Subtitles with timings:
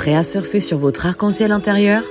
[0.00, 2.02] Prêt à surfer sur votre arc-en-ciel intérieur?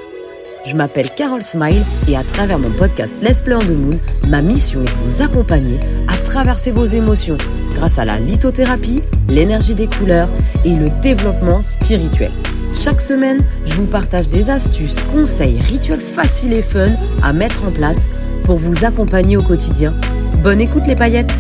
[0.64, 4.44] Je m'appelle Carole Smile et à travers mon podcast Let's Play on the Moon, ma
[4.44, 7.38] mission est de vous accompagner à traverser vos émotions
[7.72, 10.30] grâce à la lithothérapie, l'énergie des couleurs
[10.66, 12.32] et le développement spirituel.
[12.76, 16.92] Chaque semaine, je vous partage des astuces, conseils, rituels faciles et fun
[17.24, 18.08] à mettre en place
[18.44, 19.96] pour vous accompagner au quotidien.
[20.44, 21.34] Bonne écoute les paillettes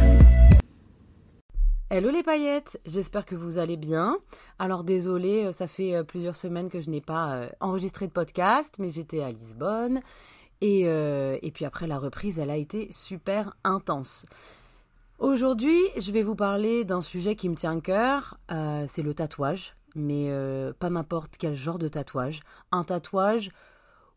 [1.91, 4.19] Hello les paillettes, j'espère que vous allez bien.
[4.59, 8.11] Alors désolé, euh, ça fait euh, plusieurs semaines que je n'ai pas euh, enregistré de
[8.11, 10.01] podcast, mais j'étais à Lisbonne.
[10.61, 14.25] Et, et puis après la reprise, elle a été super intense.
[15.17, 18.37] Aujourd'hui, je vais vous parler d'un sujet qui me tient à cœur,
[18.89, 20.29] c'est le tatouage, mais
[20.79, 22.41] pas n'importe quel genre de tatouage.
[22.73, 23.51] Un tatouage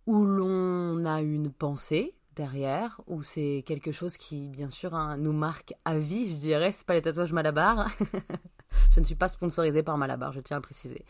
[0.09, 5.33] où l'on a une pensée, derrière, ou c'est quelque chose qui, bien sûr, hein, nous
[5.33, 6.73] marque à vie, je dirais.
[6.73, 7.89] C'est pas les tatouages Malabar.
[8.95, 11.05] je ne suis pas sponsorisée par Malabar, je tiens à préciser.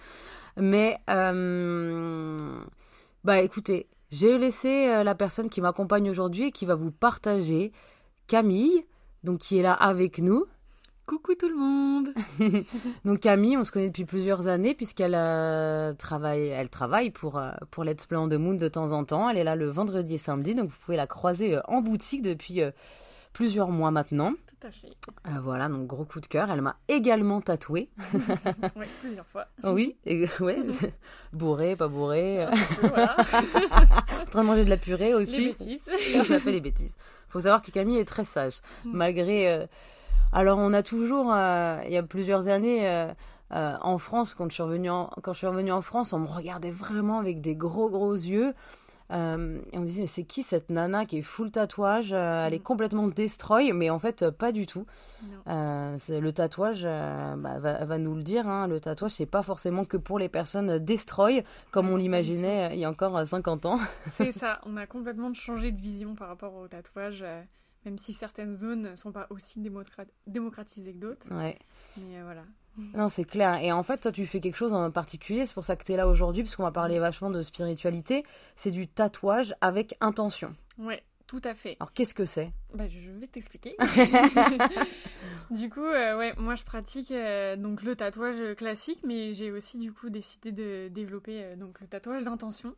[0.57, 2.63] Mais, euh,
[3.25, 7.73] bah écoutez, j'ai laissé euh, la personne qui m'accompagne aujourd'hui et qui va vous partager
[8.27, 8.85] Camille,
[9.24, 10.46] donc qui est là avec nous.
[11.05, 12.09] Coucou tout le monde
[13.05, 17.51] Donc Camille, on se connaît depuis plusieurs années puisqu'elle euh, travaille, elle travaille pour, euh,
[17.73, 19.29] pour Let's Play on the Moon de temps en temps.
[19.29, 22.23] Elle est là le vendredi et samedi, donc vous pouvez la croiser euh, en boutique
[22.23, 22.61] depuis
[23.33, 24.33] plusieurs mois maintenant.
[24.61, 24.91] Tout à fait.
[25.41, 26.53] voilà, donc gros coup de cœur.
[26.53, 27.91] Elle m'a également tatoué.
[28.77, 29.47] oui, plusieurs fois.
[29.65, 30.59] Oui, et, ouais.
[31.33, 32.47] bourré, pas bourré.
[32.80, 33.17] voilà.
[33.19, 35.37] en train de manger de la purée aussi.
[35.37, 35.91] Les bêtises.
[36.41, 36.95] Fait les bêtises.
[37.29, 38.91] Faut savoir que Camille est très sage, mm.
[38.93, 39.69] malgré
[40.33, 43.13] alors on a toujours, euh, il y a plusieurs années, euh,
[43.52, 46.21] euh, en France, quand je, suis revenue en, quand je suis revenue en France, on
[46.21, 48.55] me regardait vraiment avec des gros gros yeux.
[49.11, 52.61] et on me disait, mais c'est qui cette nana qui est full tatouage Elle est
[52.61, 52.63] mm.
[52.63, 54.87] complètement destroy, mais en fait, pas du tout.
[55.47, 60.19] le tatouage, bah, va, nous le dire, hein, le tatouage, c'est pas forcément que pour
[60.19, 63.79] les personnes destroy, comme on l'imaginait il y a encore 50 ans.
[64.06, 67.22] c'est ça, on a complètement changé de vision par rapport au tatouage
[67.84, 69.61] même si certaines zones ne sont pas aussi
[70.27, 71.27] démocratisées que d'autres.
[71.31, 71.59] Ouais.
[71.97, 72.45] Mais euh, voilà.
[72.95, 73.56] Non, c'est clair.
[73.56, 75.45] Et en fait, toi, tu fais quelque chose en particulier.
[75.45, 78.25] C'est pour ça que tu es là aujourd'hui, parce qu'on va parler vachement de spiritualité.
[78.56, 80.56] C'est du tatouage avec intention.
[80.79, 81.77] Ouais, tout à fait.
[81.81, 82.51] Alors, qu'est-ce que c'est?
[82.73, 83.77] Bah, Je vais t'expliquer.
[85.51, 89.77] du coup, euh, ouais, moi, je pratique euh, donc le tatouage classique, mais j'ai aussi
[89.77, 92.75] du coup décidé de développer donc le tatouage d'intention.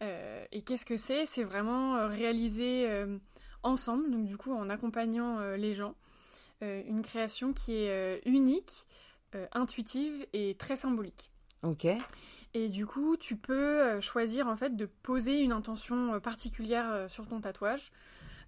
[0.00, 1.26] et qu'est-ce que c'est?
[1.26, 2.88] C'est vraiment réaliser
[3.64, 5.94] ensemble, donc du coup en accompagnant euh, les gens.
[6.62, 8.86] Euh, une création qui est euh, unique,
[9.50, 11.32] intuitive et très symbolique.
[11.64, 11.88] Ok.
[12.54, 17.40] Et du coup, tu peux choisir en fait de poser une intention particulière sur ton
[17.40, 17.90] tatouage.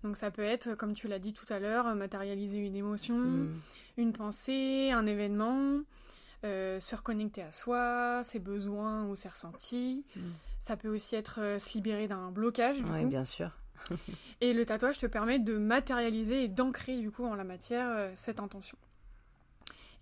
[0.04, 3.60] Donc ça peut être, comme tu l'as dit tout à l'heure, matérialiser une émotion, hmm.
[3.96, 5.80] une pensée, un événement,
[6.44, 10.04] se reconnecter à soi, ses besoins ou ses ressentis.
[10.14, 10.30] Hmm.
[10.60, 12.80] Ça peut aussi être se libérer d'un blocage.
[12.92, 13.50] Oui, bien sûr.
[14.40, 18.12] et le tatouage te permet de matérialiser et d'ancrer du coup en la matière euh,
[18.14, 18.76] cette intention.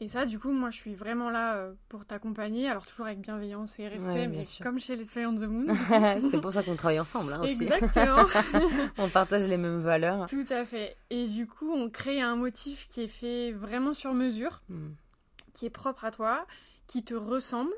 [0.01, 3.21] Et ça, du coup, moi, je suis vraiment là euh, pour t'accompagner, alors toujours avec
[3.21, 5.67] bienveillance et respect, mais comme chez les Play on the Moon.
[6.31, 7.63] c'est pour ça qu'on travaille ensemble, hein, aussi.
[7.63, 8.27] Exactement.
[8.99, 10.27] on partage les mêmes valeurs.
[10.29, 10.97] Tout à fait.
[11.11, 14.89] Et du coup, on crée un motif qui est fait vraiment sur mesure, hmm.
[15.53, 16.45] qui est propre à toi,
[16.89, 17.73] qui te ressemble,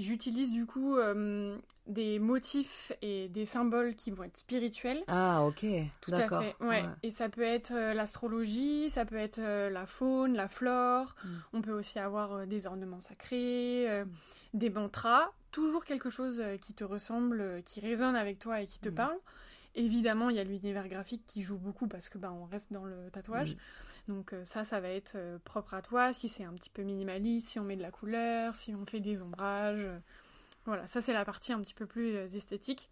[0.00, 5.02] J'utilise du coup euh, des motifs et des symboles qui vont être spirituels.
[5.08, 5.66] Ah, ok.
[6.00, 6.56] Tout à fait.
[6.60, 6.84] Ouais.
[7.02, 11.16] Et ça peut être euh, l'astrologie, ça peut être euh, la faune, la flore.
[11.24, 11.28] Mm.
[11.54, 13.86] On peut aussi avoir des ornements sacrés,
[14.54, 15.32] des mantras.
[15.50, 18.94] Toujours quelque chose qui te ressemble, qui résonne avec toi et qui te mm.
[18.94, 19.16] parle.
[19.74, 22.84] Évidemment, il y a l'univers graphique qui joue beaucoup parce que bah, on reste dans
[22.84, 23.54] le tatouage.
[23.54, 23.58] Mm.
[24.08, 26.82] Donc euh, ça, ça va être euh, propre à toi, si c'est un petit peu
[26.82, 29.84] minimaliste, si on met de la couleur, si on fait des ombrages.
[29.84, 29.98] Euh,
[30.64, 32.90] voilà, ça c'est la partie un petit peu plus esthétique.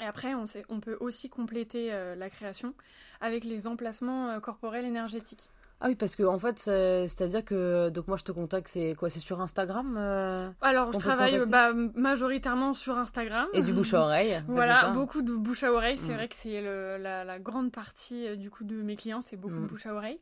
[0.00, 2.74] Et après, on, on peut aussi compléter la création
[3.20, 5.48] avec les emplacements corporels énergétiques.
[5.80, 9.10] Ah oui, parce que en fait, c'est-à-dire que donc moi je te contacte, c'est quoi
[9.10, 13.46] C'est sur Instagram euh, Alors je travaille bah, majoritairement sur Instagram.
[13.52, 14.42] Et du bouche à oreille.
[14.48, 15.98] voilà, beaucoup de bouche à oreille.
[15.98, 16.16] C'est mm.
[16.16, 16.62] vrai que c'est
[16.98, 19.66] la, la, grande partie euh, du coup de mes clients, c'est beaucoup de mm.
[19.66, 20.18] bouche à oreille.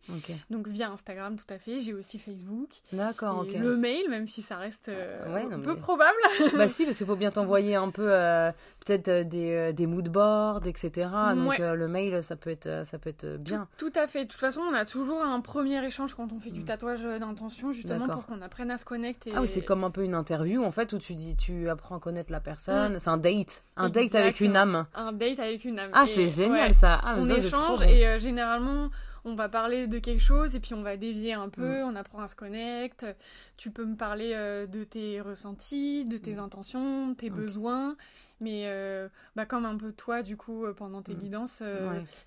[0.51, 1.81] Donc via Instagram, tout à fait.
[1.81, 2.71] J'ai aussi Facebook.
[2.93, 3.55] D'accord, ok.
[3.59, 6.19] Le mail, même si ça reste euh, un peu probable.
[6.57, 8.11] bah si, parce qu'il faut bien t'envoyer un peu
[8.85, 11.09] peut-être des, des mood boards, etc.
[11.35, 13.69] Donc le mail, ça peut être ça peut être bien.
[13.77, 14.25] Tout, tout, à fait.
[14.25, 16.65] De toute façon, on a toujours un premier échange quand on fait du mm.
[16.65, 19.33] tatouage d'intention, justement pour qu'on apprenne à se connecter.
[19.35, 21.97] Ah oui, c'est comme un peu une interview en fait où tu dis, tu apprends
[21.97, 22.95] à connaître la personne.
[22.95, 22.99] Mm.
[22.99, 24.87] C'est un date, un date avec une âme.
[24.95, 25.91] Un date avec une âme.
[25.93, 27.01] Ah, c'est génial ça.
[27.03, 28.91] Ah, on échange et euh, généralement
[29.25, 31.87] on va parler de quelque chose et puis on va dévier un peu, mm.
[31.87, 33.13] on apprend à se connecter.
[33.57, 37.97] Tu peux me parler euh, de tes ressentis, de tes intentions, tes besoins.
[38.43, 41.19] Mais euh, bah, comme un peu toi, du coup, euh, pendant tes mm.
[41.19, 41.63] guidances,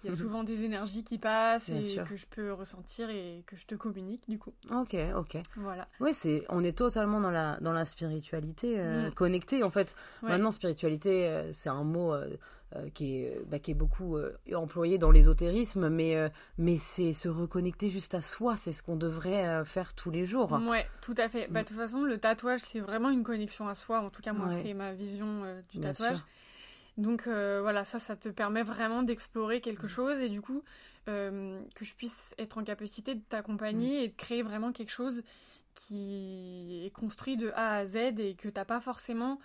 [0.03, 3.55] il y a souvent des énergies qui passent et que je peux ressentir et que
[3.57, 4.53] je te communique, du coup.
[4.71, 5.37] Ok, ok.
[5.57, 5.87] Voilà.
[5.99, 8.81] Oui, c'est, on est totalement dans la, dans la spiritualité,
[9.15, 9.63] connectée.
[9.63, 12.15] En fait, maintenant, spiritualité, c'est un mot
[12.75, 17.13] euh, qui, est, bah, qui est beaucoup euh, employé dans l'ésotérisme, mais, euh, mais c'est
[17.13, 20.51] se reconnecter juste à soi, c'est ce qu'on devrait faire tous les jours.
[20.51, 21.47] Ouais, tout à fait.
[21.47, 24.01] Bah, de toute façon, le tatouage, c'est vraiment une connexion à soi.
[24.01, 26.17] En tout cas, moi, c'est ma vision du tatouage.
[26.97, 30.63] Donc voilà, ça, ça te permet vraiment d'explorer quelque chose et du coup,
[31.05, 34.03] que je puisse être en capacité de t'accompagner mm.
[34.03, 35.21] et de créer vraiment quelque chose
[35.75, 39.39] qui est construit de A à Z et que t'as pas forcément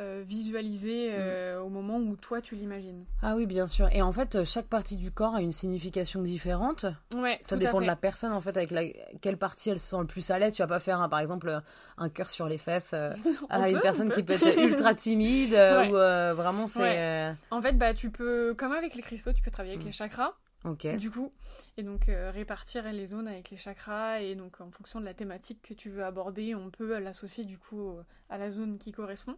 [0.00, 1.14] euh, visualiser mm.
[1.14, 3.04] euh, au moment où toi tu l'imagines.
[3.22, 3.88] Ah oui, bien sûr.
[3.92, 6.84] Et en fait, chaque partie du corps a une signification différente.
[7.16, 8.82] Ouais, ça dépend de la personne en fait, avec la...
[9.22, 10.54] quelle partie elle se sent le plus à l'aise.
[10.54, 11.62] Tu vas pas faire, par exemple,
[11.96, 13.12] un cœur sur les fesses euh,
[13.48, 17.32] à une personne qui peut être ultra timide ou vraiment c'est.
[17.52, 19.90] En fait, bah tu peux, comme avec les cristaux, tu peux travailler avec mm.
[19.90, 20.32] les chakras.
[20.64, 20.88] Ok.
[20.96, 21.30] Du coup,
[21.76, 25.62] et donc répartir les zones avec les chakras et donc en fonction de la thématique
[25.62, 27.94] que tu veux aborder, on peut l'associer du coup
[28.28, 29.36] à la zone qui correspond.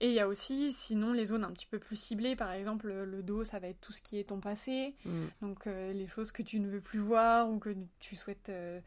[0.00, 2.34] Et il y a aussi, sinon, les zones un petit peu plus ciblées.
[2.34, 4.94] Par exemple, le dos, ça va être tout ce qui est ton passé.
[5.04, 5.24] Mm.
[5.42, 8.80] Donc, euh, les choses que tu ne veux plus voir ou que tu souhaites euh,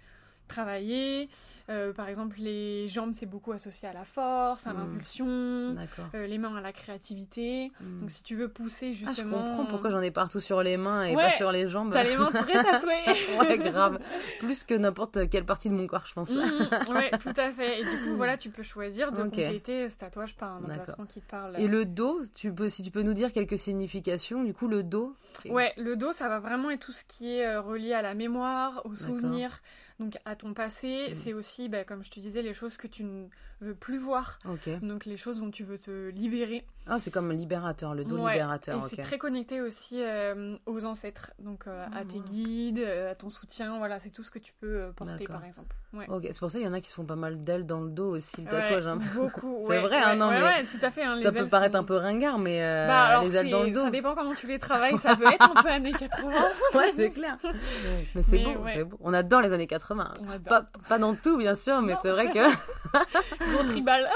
[0.47, 1.29] travailler.
[1.69, 4.77] Euh, par exemple, les jambes, c'est beaucoup associé à la force, à hmm.
[4.77, 5.25] l'impulsion.
[5.27, 7.71] Euh, les mains à la créativité.
[7.79, 8.01] Hmm.
[8.01, 9.37] Donc, si tu veux pousser justement.
[9.39, 11.91] Ah, je comprends pourquoi j'en ai partout sur les mains et pas sur les jambes.
[11.93, 13.05] T'as les mains très tatouées.
[13.39, 13.99] ouais, grave.
[14.39, 16.31] Plus que n'importe quelle partie de mon corps, je pense.
[16.31, 17.79] Hmm, ouais, tout à fait.
[17.79, 21.21] Et du coup, voilà, tu peux choisir de compléter ce tatouage par un emplacement qui
[21.21, 21.57] te parle.
[21.59, 24.83] Et le dos, tu peux, si tu peux nous dire quelques significations, du coup, le
[24.83, 25.15] dos?
[25.45, 28.13] Ouais, le dos, ça va vraiment être tout ce qui est euh, relié à la
[28.13, 29.61] mémoire, aux souvenirs
[29.99, 31.09] donc à ton passé.
[31.09, 31.13] Mm.
[31.13, 33.27] C'est aussi, bah, comme je te disais, les choses que tu ne
[33.63, 34.39] veux plus voir.
[34.81, 36.65] Donc les choses dont tu veux te libérer.
[36.85, 38.77] Ah, c'est comme libérateur, le dos libérateur.
[38.77, 43.15] Et c'est très connecté aussi euh, aux ancêtres, donc euh, à tes guides, euh, à
[43.15, 43.77] ton soutien.
[43.77, 45.75] Voilà, c'est tout ce que tu peux porter, par exemple.
[46.09, 47.79] Ok, c'est pour ça qu'il y en a qui se font pas mal d'ailes dans
[47.79, 48.85] le dos aussi, le tatouage.
[48.85, 48.97] Hein.
[49.15, 49.63] Beaucoup.
[49.67, 51.03] c'est vrai, hein, non mais tout à fait.
[51.03, 53.83] Hein, ça peut paraître un peu ringard, mais bah, les ailes dans le dos.
[53.83, 54.97] Ça dépend comment tu les travailles.
[54.97, 56.31] Ça peut être un peu années 80.
[56.73, 57.37] ouais, c'est clair.
[58.15, 58.97] mais c'est bon, c'est bon.
[58.99, 60.15] On adore les années 80.
[60.45, 62.39] Pas, pas dans tout, bien sûr, mais c'est vrai que.
[63.53, 64.07] Gros tribal.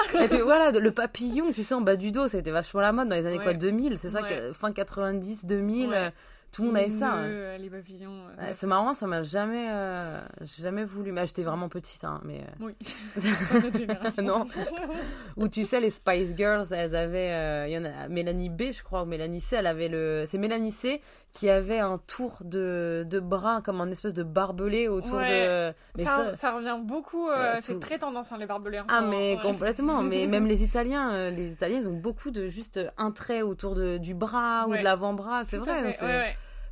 [0.43, 3.25] voilà, le papillon, tu sais, en bas du dos, c'était vachement la mode dans les
[3.25, 6.11] années quoi, 2000, c'est ça, que, fin 90, 2000.
[6.51, 7.17] Tout le monde avait ça.
[7.17, 8.23] Euh, les papillons.
[8.39, 11.11] Euh, c'est marrant, ça m'a jamais, euh, jamais voulu.
[11.11, 12.45] Mais j'étais vraiment petite, hein, mais.
[12.59, 12.73] Oui.
[13.51, 14.23] pas notre génération.
[14.23, 14.47] non.
[15.37, 18.81] Ou tu sais, les Spice Girls, elles avaient, il y en a Mélanie B, je
[18.81, 21.01] crois, ou Mélanie C, elle avait le, c'est Mélanie C
[21.37, 25.73] qui avait un tour de, de bras comme un espèce de barbelé autour de.
[25.95, 27.29] Mais ça, ça, revient beaucoup.
[27.61, 28.81] c'est très tendance hein, les barbelés.
[28.87, 30.01] ah mais complètement.
[30.01, 34.13] mais même les Italiens, les Italiens ont beaucoup de juste un trait autour de, du
[34.13, 35.43] bras ou de l'avant-bras.
[35.43, 35.95] C'est vrai.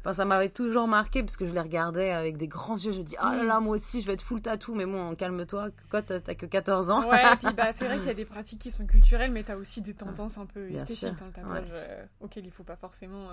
[0.05, 2.91] Enfin, ça m'avait toujours marqué parce que je les regardais avec des grands yeux.
[2.91, 4.75] Je me dis, oh là là, moi aussi, je vais être full tatou.
[4.75, 7.09] Mais bon, calme-toi, quand t'as que 14 ans.
[7.09, 9.41] Ouais, et puis bah, c'est vrai qu'il y a des pratiques qui sont culturelles, mais
[9.41, 12.75] t'as aussi des tendances un peu esthétiques dans le tatouage euh, auxquelles il faut pas
[12.75, 13.29] forcément.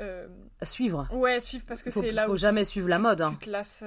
[0.00, 0.26] Euh,
[0.62, 1.08] euh, suivre.
[1.12, 3.22] Ouais, suivre parce que c'est là faut jamais suivre la mode.
[3.22, 3.36] Hein.
[3.40, 3.82] Tu te lasses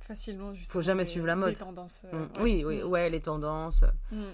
[0.00, 0.52] facilement.
[0.68, 1.50] Faut jamais suivre la mode.
[1.50, 2.04] Les tendances.
[2.12, 2.42] Mm.
[2.42, 2.86] Oui, oui, mm.
[2.86, 3.84] ouais, les tendances,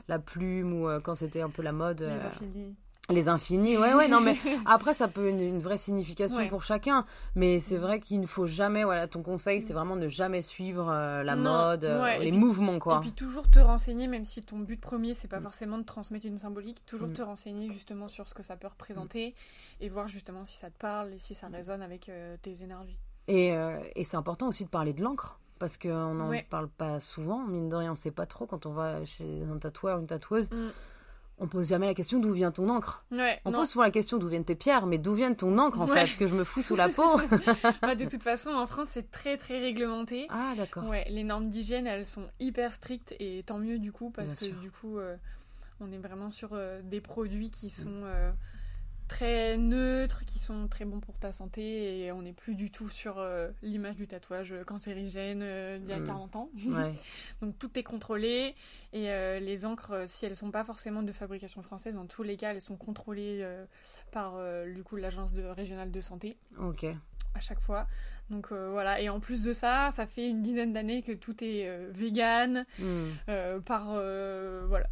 [0.09, 2.03] la plume ou quand c'était un peu la mode.
[2.03, 2.73] Les
[3.11, 4.37] les infinis, ouais, ouais, non, mais
[4.67, 7.07] après, ça peut une, une vraie signification pour chacun.
[7.35, 10.91] Mais c'est vrai qu'il ne faut jamais, voilà, ton conseil, c'est vraiment ne jamais suivre
[10.91, 12.99] euh, la mode, euh, les mouvements, quoi.
[12.99, 15.45] Et puis toujours te renseigner, même si ton but premier, c'est pas mm.
[15.45, 17.15] forcément de transmettre une symbolique, toujours mm.
[17.15, 19.35] te renseigner justement sur ce que ça peut représenter
[19.81, 22.99] et voir justement si ça te parle et si ça résonne avec euh, tes énergies.
[23.27, 23.55] Et,
[23.95, 27.69] et c'est important aussi de parler de l'encre parce qu'on n'en parle pas souvent, mine
[27.69, 30.51] de rien, on sait pas trop quand on va chez un tatoueur, une tatoueuse.
[30.51, 30.71] Mm
[31.41, 33.05] on pose jamais la question d'où vient ton encre.
[33.45, 35.87] on pose souvent la question d'où viennent tes pierres, mais d'où vient ton encre en
[35.87, 36.03] fait?
[36.03, 37.21] Est-ce que je me fous sous la peau
[37.83, 40.27] bah, De toute façon, en France, c'est très très réglementé.
[40.31, 40.87] Ah d'accord.
[40.87, 44.47] Ouais, les normes d'hygiène, elles sont hyper strictes et tant mieux du coup parce que
[44.61, 45.17] du coup, euh,
[45.81, 48.31] on est vraiment sur euh, des produits qui sont euh,
[49.09, 52.89] très neutres, qui sont très bons pour ta santé et on n'est plus du tout
[52.89, 56.39] sur euh, l'image du tatouage cancérigène euh, d'il y a 40 mm.
[56.39, 56.51] ans.
[57.43, 58.55] Donc tout est contrôlé
[58.93, 62.37] et euh, les encres, si elles sont pas forcément de fabrication française, dans tous les
[62.37, 63.47] cas, elles sont contrôlées
[64.13, 64.37] par
[64.67, 66.37] du coup l'agence régionale de santé.
[66.59, 66.85] Ok.
[67.35, 67.87] À chaque fois.
[68.31, 71.69] Donc voilà, et en plus de ça, ça fait une dizaine d'années que tout est
[71.91, 73.61] vegan, mm.
[73.65, 73.85] par
[74.67, 74.87] voilà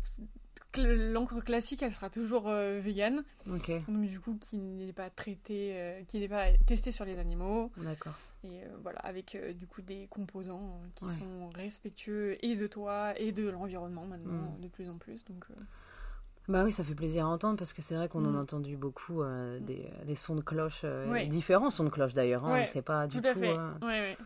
[0.82, 3.24] l'encre classique, elle sera toujours euh, vegan.
[3.46, 7.70] Donc du coup, qui n'est pas traité, qui n'est pas testé sur les animaux.
[7.76, 8.14] D'accord.
[8.44, 13.48] Et voilà, avec du coup des composants qui sont respectueux et de toi et de
[13.48, 14.60] l'environnement maintenant mm.
[14.60, 15.24] de plus en plus.
[15.24, 15.46] Donc
[16.48, 18.40] bah oui, ça fait plaisir à entendre parce que c'est vrai qu'on en a mm.
[18.40, 19.22] entendu beaucoup
[19.60, 20.84] des, des, sons de cloche,
[21.28, 22.44] différents sons de cloche d'ailleurs.
[22.44, 23.22] Hein, on sait pas du tout.
[23.22, 24.16] tout à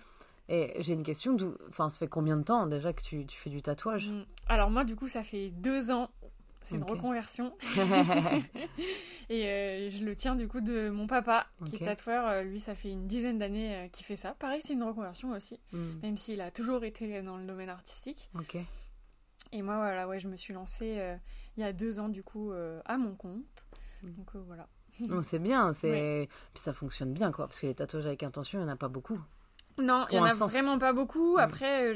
[0.52, 1.36] et j'ai une question,
[1.68, 4.10] enfin, ça fait combien de temps déjà que tu, tu fais du tatouage?
[4.48, 6.10] Alors moi, du coup, ça fait deux ans.
[6.62, 7.56] C'est une reconversion.
[9.30, 12.28] et euh, je le tiens du coup de mon papa, qui est tatoueur.
[12.28, 14.34] Euh, lui, ça fait une dizaine d'années euh, qu'il fait ça.
[14.38, 16.00] Pareil, c'est une reconversion aussi, mm.
[16.02, 18.30] même s'il a toujours été dans le domaine artistique.
[19.52, 21.00] Et moi, voilà, ouais, je me suis lancée
[21.56, 22.52] il y a deux ans du coup
[22.84, 23.66] à mon compte.
[24.02, 24.10] Mm.
[24.12, 24.68] Donc voilà.
[25.22, 28.62] c'est bien, c'est puis ça fonctionne bien quoi, parce que les tatouages avec intention, il
[28.64, 29.18] n'y en a pas beaucoup.
[29.78, 31.36] Non, il n'y en a vraiment pas beaucoup.
[31.36, 31.40] Mm.
[31.40, 31.92] Après,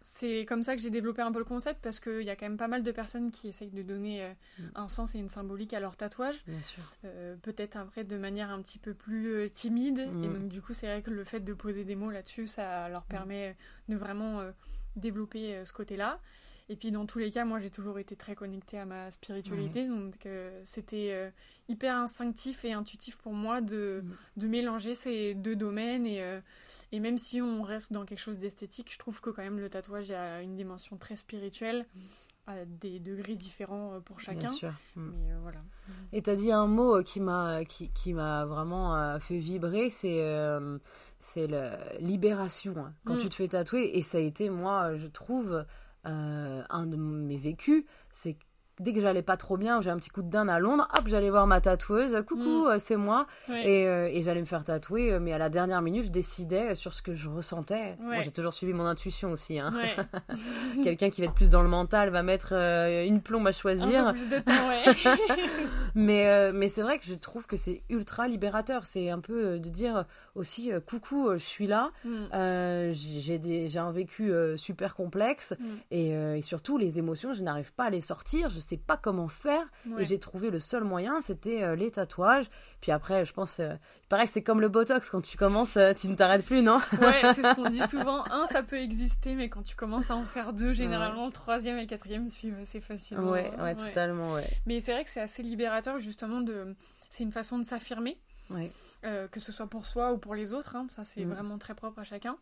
[0.00, 2.46] c'est comme ça que j'ai développé un peu le concept parce qu'il y a quand
[2.46, 4.64] même pas mal de personnes qui essayent de donner euh, mm.
[4.76, 6.44] un sens et une symbolique à leur tatouage.
[7.04, 9.98] Euh, peut-être après de manière un petit peu plus euh, timide.
[9.98, 10.32] Et mm.
[10.32, 13.04] donc, du coup, c'est vrai que le fait de poser des mots là-dessus, ça leur
[13.04, 13.56] permet
[13.88, 14.42] de vraiment
[14.96, 16.20] développer ce côté-là.
[16.68, 19.86] Et puis dans tous les cas, moi j'ai toujours été très connectée à ma spiritualité,
[19.86, 20.14] donc
[20.64, 21.32] c'était
[21.68, 24.02] hyper instinctif et intuitif pour moi de,
[24.36, 26.40] de mélanger ces deux domaines et
[26.92, 29.68] et même si on reste dans quelque chose d'esthétique, je trouve que quand même le
[29.68, 31.86] tatouage a une dimension très spirituelle,
[32.46, 34.38] à des degrés différents euh, pour chacun.
[34.38, 34.72] Bien sûr.
[34.94, 35.58] Mais euh, voilà.
[36.12, 39.90] Et tu as dit un mot qui m'a qui, qui m'a vraiment euh, fait vibrer,
[39.90, 40.22] c'est
[41.18, 42.74] c'est la libération.
[42.78, 42.94] Hein.
[43.04, 43.20] Quand mm.
[43.20, 45.64] tu te fais tatouer, et ça a été moi, je trouve,
[46.06, 48.36] un de mes vécus, c'est
[48.80, 51.04] dès que j'allais pas trop bien, j'ai un petit coup de dinde à Londres, hop,
[51.06, 52.66] j'allais voir ma tatoueuse, coucou, mm.
[52.66, 55.80] euh, c'est moi, et, euh, et j'allais me faire tatouer, euh, mais à la dernière
[55.80, 57.96] minute, je décidais sur ce que je ressentais.
[58.00, 59.58] Moi, j'ai toujours suivi mon intuition aussi.
[59.58, 59.72] Hein.
[60.84, 64.08] Quelqu'un qui va être plus dans le mental va mettre une plombe à choisir.
[64.08, 65.12] Un peu plus de temps,
[65.94, 68.84] mais mais c'est vrai que je trouve que c'est ultra libérateur.
[68.84, 70.04] C'est un peu de dire
[70.34, 72.90] aussi, coucou, je suis là, mm.
[72.92, 75.64] j'ai un vécu super complexe, mm.
[75.90, 78.50] et, et, surtout les émotions, je n'arrive pas à les sortir.
[78.50, 79.64] Je sais pas comment faire.
[79.98, 82.46] Et j'ai trouvé le seul moyen, c'était euh, les tatouages.
[82.80, 83.74] Puis après, je pense, euh,
[84.08, 85.08] pareil, c'est comme le botox.
[85.10, 86.78] Quand tu commences, euh, tu ne t'arrêtes plus, non?
[87.00, 88.24] Ouais, c'est ce qu'on dit souvent.
[88.30, 91.78] Un, ça peut exister, mais quand tu commences à en faire deux, généralement, le troisième
[91.78, 93.30] et le quatrième suivent assez facilement.
[93.30, 94.48] Ouais, ouais, totalement, ouais.
[94.66, 96.74] Mais c'est vrai que c'est assez libérateur, justement, de.
[97.08, 98.18] C'est une façon de s'affirmer.
[98.50, 100.86] que ce soit pour soi ou pour les autres, hein.
[100.90, 101.32] ça c'est mm.
[101.32, 102.36] vraiment très propre à chacun.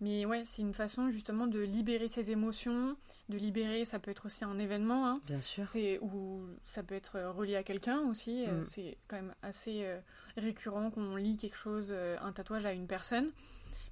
[0.00, 2.96] Mais ouais, c'est une façon justement de libérer ses émotions,
[3.30, 5.06] de libérer, ça peut être aussi un événement.
[5.06, 5.20] Hein.
[5.26, 5.64] Bien sûr.
[6.02, 8.44] Ou ça peut être euh, relié à quelqu'un aussi.
[8.46, 8.64] Euh, mm.
[8.66, 9.98] C'est quand même assez euh,
[10.36, 13.30] récurrent qu'on lit quelque chose, un tatouage à une personne.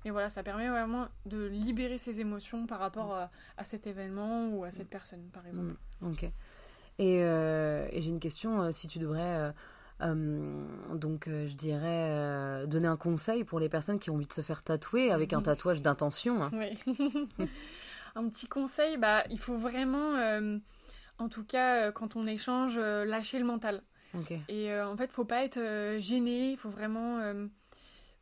[0.04, 3.16] Mais voilà, ça permet vraiment de libérer ses émotions par rapport
[3.56, 5.74] à, cet événement ou à cette personne, par exemple.
[6.02, 6.10] Mm.
[6.10, 6.30] Ok.
[6.98, 9.54] Et, et j'ai une question, si tu devrais
[10.12, 14.32] donc, euh, je dirais euh, donner un conseil pour les personnes qui ont envie de
[14.32, 16.42] se faire tatouer avec un tatouage d'intention.
[16.42, 16.50] Hein.
[18.14, 20.14] un petit conseil, bah, il faut vraiment,
[21.18, 23.82] en tout cas, quand on échange, lâcher le mental.
[24.48, 25.58] Et en fait, faut pas être
[25.98, 27.18] gêné, il faut vraiment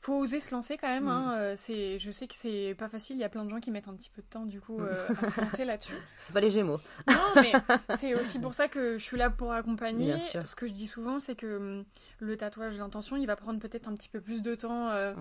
[0.02, 1.06] faut oser se lancer quand même.
[1.06, 1.38] Hein, mm.
[1.38, 3.16] euh, c'est, je sais que c'est pas facile.
[3.16, 4.78] Il y a plein de gens qui mettent un petit peu de temps du coup
[4.78, 4.84] mm.
[4.84, 5.94] euh, à se lancer là-dessus.
[6.18, 6.80] C'est pas les Gémeaux.
[7.08, 7.52] Non, mais
[7.96, 10.18] c'est aussi pour ça que je suis là pour accompagner.
[10.18, 11.84] Ce que je dis souvent, c'est que hum,
[12.18, 15.14] le tatouage d'intention, il va prendre peut-être un petit peu plus de temps euh,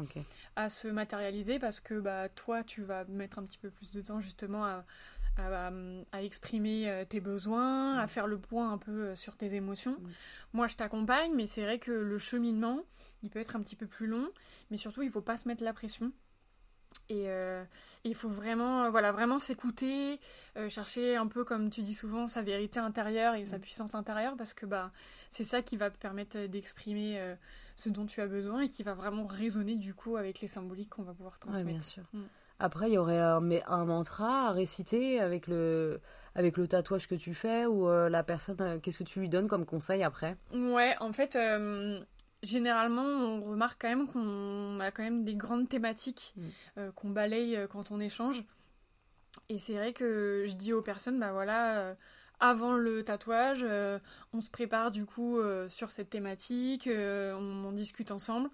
[0.56, 4.02] à se matérialiser parce que bah toi, tu vas mettre un petit peu plus de
[4.02, 4.84] temps justement à,
[5.38, 5.72] à,
[6.22, 8.08] exprimer tes besoins, à mm.
[8.08, 9.98] faire le point un peu sur tes émotions.
[10.54, 12.84] Moi, je t'accompagne, mais c'est vrai que le cheminement,
[13.24, 14.30] il peut être un petit peu plus long,
[14.70, 16.12] mais surtout, il ne faut pas se mettre la pression.
[17.10, 17.64] Et euh,
[18.04, 20.20] il faut vraiment, voilà, vraiment s'écouter,
[20.58, 23.62] euh, chercher un peu, comme tu dis souvent, sa vérité intérieure et sa mm.
[23.62, 24.92] puissance intérieure, parce que bah,
[25.30, 27.36] c'est ça qui va te permettre d'exprimer euh,
[27.76, 30.90] ce dont tu as besoin et qui va vraiment résonner du coup avec les symboliques
[30.90, 31.68] qu'on va pouvoir transmettre.
[31.68, 32.04] bien sûr.
[32.14, 32.24] Mm.
[32.64, 36.00] Après, il y aurait un, un, mantra à réciter avec le,
[36.36, 39.66] avec le tatouage que tu fais ou la personne, qu'est-ce que tu lui donnes comme
[39.66, 40.38] conseil après?
[40.54, 41.36] Ouais, en fait,
[42.44, 46.48] généralement, on remarque quand même qu'on a quand même des grandes thématiques mm.
[46.78, 48.44] euh, qu'on balaye euh, quand on échange.
[49.50, 51.94] Et c'est vrai que je dis aux personnes, bah voilà, euh,
[52.40, 53.66] avant le tatouage,
[54.34, 55.38] on se prépare du coup
[55.70, 58.50] sur cette thématique, on en discute ensemble.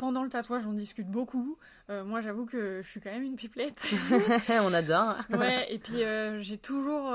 [0.00, 1.58] Pendant le tatouage, on discute beaucoup.
[1.88, 3.86] moi, j'avoue que je suis quand même une pipelette.
[4.48, 5.16] on adore.
[5.30, 6.02] ouais, et puis
[6.38, 7.12] j'ai toujours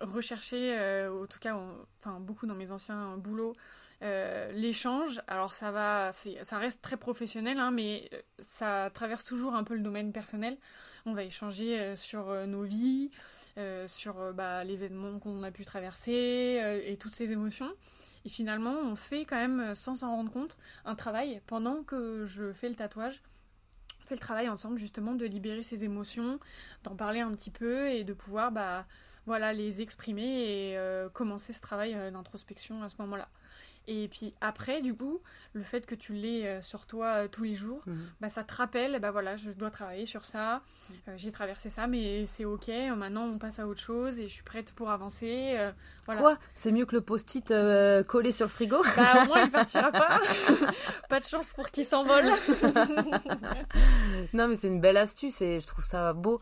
[0.00, 0.76] recherché,
[1.08, 1.56] en tout cas,
[2.00, 3.54] enfin beaucoup dans mes anciens boulots,
[4.02, 9.54] euh, l'échange, alors ça va, ça reste très professionnel, hein, mais euh, ça traverse toujours
[9.54, 10.58] un peu le domaine personnel.
[11.06, 13.10] On va échanger euh, sur nos vies,
[13.86, 17.72] sur bah, l'événement qu'on a pu traverser et toutes ces émotions.
[18.26, 22.52] Et finalement, on fait quand même, sans s'en rendre compte, un travail pendant que je
[22.52, 23.22] fais le tatouage
[24.06, 26.38] fait le travail ensemble justement de libérer ses émotions,
[26.84, 28.86] d'en parler un petit peu et de pouvoir bah,
[29.26, 33.28] voilà, les exprimer et euh, commencer ce travail euh, d'introspection à ce moment-là.
[33.88, 35.20] Et puis après, du coup,
[35.52, 38.06] le fait que tu l'aies euh, sur toi euh, tous les jours, mhm.
[38.20, 40.62] bah, ça te rappelle, bah voilà, je dois travailler sur ça,
[41.08, 44.32] euh, j'ai traversé ça, mais c'est ok, maintenant on passe à autre chose et je
[44.32, 45.56] suis prête pour avancer.
[46.04, 46.20] voilà.
[46.20, 46.38] Quoi?
[46.54, 47.52] C'est mieux que le post-it
[48.08, 48.82] collé sur le frigo?
[48.96, 50.20] Bah au moins il partira pas.
[51.08, 52.24] pas de chance pour qu'il s'envole.
[54.32, 56.40] non mais c'est une belle astuce et je trouve ça beau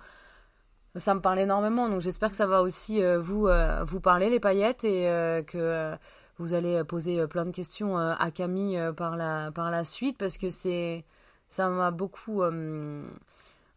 [0.96, 1.88] ça me parle énormément.
[1.88, 3.48] Donc j'espère que ça va aussi vous
[3.86, 5.96] vous parler les paillettes et que
[6.38, 9.84] vous allez poser euh, plein de questions euh, à Camille euh, par la, par la
[9.84, 11.04] suite parce que c'est
[11.48, 12.42] ça m'a beaucoup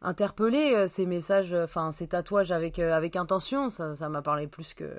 [0.02, 3.70] interpellé ces messages, enfin ces tatouages avec, avec intention.
[3.70, 4.90] Ça m'a parlé plus que.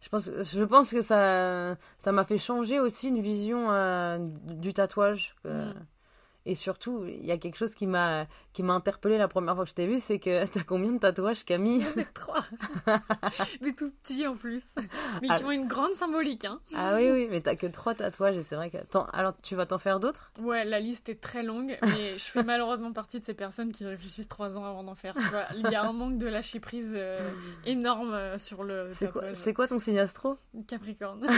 [0.00, 3.66] Je pense, je pense que ça ça m'a fait changer aussi une vision
[4.44, 5.34] du tatouage.
[6.46, 9.64] Et surtout, il y a quelque chose qui m'a qui m'a interpellé la première fois
[9.64, 11.84] que je t'ai vu, c'est que t'as combien de tatouages, Camille
[12.14, 12.44] Trois.
[13.62, 14.62] Des tout petits en plus,
[15.22, 15.44] mais qui ah.
[15.44, 16.44] ont une grande symbolique.
[16.44, 16.60] Hein.
[16.76, 18.78] Ah oui, oui, mais t'as que trois tatouages et c'est vrai que.
[19.12, 20.30] Alors, tu vas t'en faire d'autres?
[20.40, 23.84] Ouais, la liste est très longue, mais je fais malheureusement partie de ces personnes qui
[23.84, 25.14] réfléchissent trois ans avant d'en faire.
[25.56, 27.18] Il y a un manque de lâcher prise euh,
[27.64, 29.34] énorme euh, sur le tatouage.
[29.34, 30.36] C'est quoi, ton signe astro?
[30.68, 31.26] Capricorne.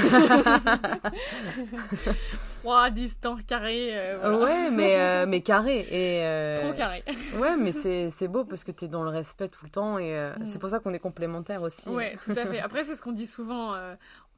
[2.60, 3.90] Froid, distant, carré.
[3.92, 5.86] Euh, ouais, mais euh, mais carré.
[5.90, 7.02] Et, euh, Trop carré.
[7.38, 10.16] ouais, mais c'est beau parce que tu es dans le respect tout le temps et
[10.16, 10.48] euh, mm.
[10.48, 11.88] c'est pour ça qu'on est complémentaires aussi.
[11.88, 12.60] Ouais, tout à fait.
[12.66, 13.74] Après, c'est ce qu'on dit souvent.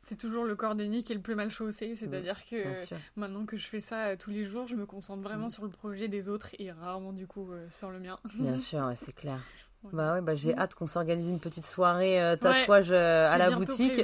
[0.01, 1.95] c'est toujours le corps de Nick qui est le plus mal chaussé.
[1.95, 2.57] C'est-à-dire que
[3.17, 5.51] maintenant que je fais ça tous les jours, je me concentre vraiment mm.
[5.51, 8.19] sur le projet des autres et rarement du coup sur le mien.
[8.35, 9.41] Bien sûr, c'est clair.
[9.93, 10.59] Bah ouais, bah j'ai mm.
[10.59, 14.03] hâte qu'on s'organise une petite soirée tatouage à la boutique.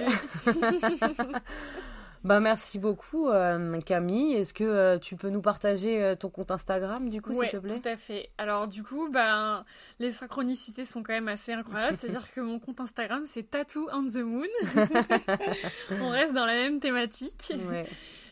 [2.24, 4.32] Bah merci beaucoup euh, Camille.
[4.32, 7.58] Est-ce que euh, tu peux nous partager euh, ton compte Instagram du coup s'il te
[7.58, 7.78] plaît?
[7.78, 8.30] tout à fait.
[8.38, 9.66] Alors du coup ben
[9.98, 11.96] les synchronicités sont quand même assez incroyables.
[11.98, 14.46] C'est-à-dire que mon compte Instagram c'est Tattoo on the Moon.
[16.00, 17.52] On reste dans la même thématique.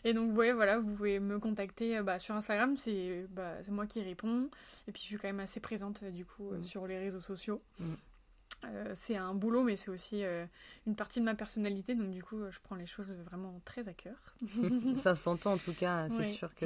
[0.05, 4.01] Et donc ouais, voilà, vous pouvez me contacter bah, sur Instagram, c'est bah, moi qui
[4.01, 4.49] réponds.
[4.87, 6.63] Et puis je suis quand même assez présente du coup mm.
[6.63, 7.61] sur les réseaux sociaux.
[7.79, 7.93] Mm.
[8.65, 10.45] Euh, c'est un boulot, mais c'est aussi euh,
[10.87, 13.93] une partie de ma personnalité, donc du coup, je prends les choses vraiment très à
[13.93, 14.15] cœur.
[15.03, 16.65] Ça s'entend en tout cas, c'est sûr que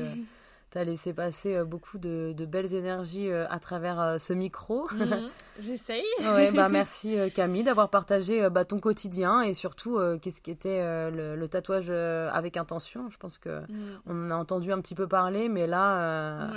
[0.69, 4.87] tu as laissé passer euh, beaucoup de, belles énergies à travers ce micro.
[4.91, 5.29] Mhm.
[5.59, 6.03] J'essaye.
[6.19, 11.47] ouais, bah, merci Camille d'avoir partagé bah, ton quotidien et surtout qu'est-ce qu'était le, le,
[11.47, 13.09] tatouage avec intention.
[13.09, 13.99] Je pense que mhm.
[14.05, 16.51] on en a entendu un petit peu parler, mais là.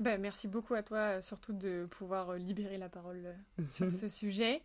[0.00, 3.90] Ben, merci beaucoup à toi, euh, surtout de pouvoir euh, libérer la parole euh, sur
[3.90, 4.62] ce sujet,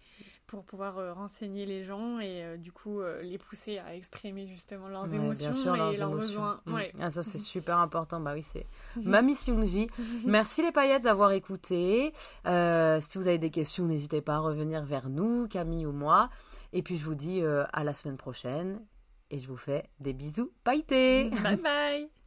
[0.48, 5.76] pour pouvoir renseigner les gens et du coup les pousser à exprimer justement leurs émotions
[5.76, 6.60] et leurs, besoins.
[6.66, 6.78] Mm.
[7.00, 8.20] Ah, ça, c'est super important.
[8.20, 8.66] Bah oui, c'est
[8.96, 9.86] ma mission de vie.
[10.26, 12.14] Merci les paillettes d'avoir écouté.
[12.46, 16.32] si vous avez des questions, n'hésitez pas à revenir vers nous, Camille ou moi.
[16.74, 18.82] Et puis je vous dis à la semaine prochaine
[19.30, 21.30] et je vous fais des bisous pailletés.
[21.44, 22.19] Bye bye